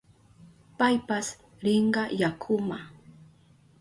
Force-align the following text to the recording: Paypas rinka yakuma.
Paypas 0.77 1.27
rinka 1.65 2.03
yakuma. 2.21 2.77